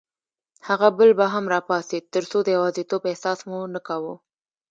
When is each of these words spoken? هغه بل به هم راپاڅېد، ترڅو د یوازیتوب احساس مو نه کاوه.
هغه 0.67 0.87
بل 0.97 1.09
به 1.19 1.25
هم 1.33 1.45
راپاڅېد، 1.53 2.03
ترڅو 2.13 2.37
د 2.43 2.47
یوازیتوب 2.55 3.01
احساس 3.11 3.39
مو 3.49 3.57
نه 3.75 3.79
کاوه. 3.87 4.13